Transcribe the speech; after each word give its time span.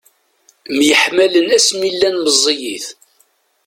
Myeḥmmalen 0.77 1.47
asmi 1.57 1.89
llan 1.93 2.15
meẓẓiyit. 2.23 2.87